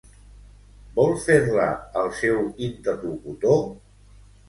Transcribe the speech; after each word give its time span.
Vol 0.95 1.13
fer-la, 1.27 1.69
el 2.03 2.11
seu 2.25 2.43
interlocutor? 2.73 3.65